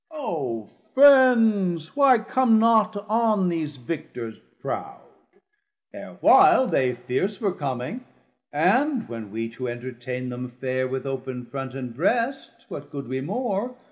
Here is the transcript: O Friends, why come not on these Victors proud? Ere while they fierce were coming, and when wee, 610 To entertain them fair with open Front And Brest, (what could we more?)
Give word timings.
O 0.09 0.67
Friends, 0.95 1.95
why 1.95 2.17
come 2.17 2.57
not 2.57 3.05
on 3.07 3.49
these 3.49 3.75
Victors 3.75 4.39
proud? 4.59 4.99
Ere 5.93 6.17
while 6.21 6.65
they 6.65 6.95
fierce 6.95 7.39
were 7.39 7.51
coming, 7.53 8.03
and 8.51 9.07
when 9.07 9.29
wee, 9.29 9.45
610 9.45 9.51
To 9.59 9.67
entertain 9.67 10.29
them 10.29 10.49
fair 10.59 10.87
with 10.87 11.05
open 11.05 11.45
Front 11.45 11.75
And 11.75 11.93
Brest, 11.93 12.65
(what 12.67 12.89
could 12.89 13.07
we 13.07 13.21
more?) 13.21 13.77